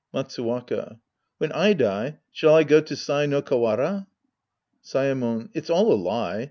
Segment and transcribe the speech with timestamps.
[0.11, 0.97] Matsuwaka.
[1.37, 4.07] When I die, shall I go to Sai no Kawara.'
[4.83, 5.49] Saemon.
[5.53, 6.39] It's all a lie.